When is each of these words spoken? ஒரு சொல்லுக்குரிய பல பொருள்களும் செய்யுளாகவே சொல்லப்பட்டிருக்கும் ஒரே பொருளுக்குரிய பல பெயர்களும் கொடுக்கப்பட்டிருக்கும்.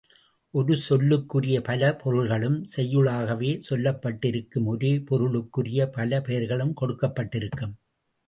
ஒரு 0.53 0.75
சொல்லுக்குரிய 0.85 1.57
பல 1.59 1.89
பொருள்களும் 1.95 2.55
செய்யுளாகவே 2.75 3.51
சொல்லப்பட்டிருக்கும் 3.69 4.65
ஒரே 4.65 4.91
பொருளுக்குரிய 5.11 5.87
பல 5.91 6.21
பெயர்களும் 6.21 6.73
கொடுக்கப்பட்டிருக்கும். 6.81 7.75